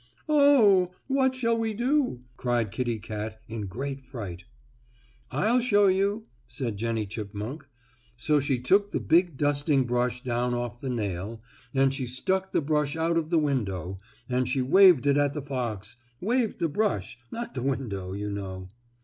[0.27, 0.89] "Oh!
[1.05, 4.45] what shall we do?" cried Kittie Kat in great fright.
[5.29, 7.67] "I'll show you," said Jennie Chipmunk.
[8.17, 11.43] So she took the big dusting brush down off the nail,
[11.75, 15.41] and she stuck the brush out of the window, and she waved it at the
[15.43, 18.69] fox waved the brush, not the window you know.